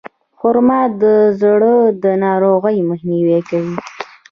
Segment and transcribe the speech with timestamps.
[0.39, 1.03] خرما د
[1.41, 3.75] زړه د ناروغیو مخنیوی کوي.